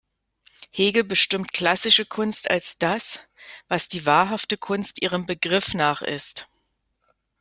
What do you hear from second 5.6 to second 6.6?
nach ist“.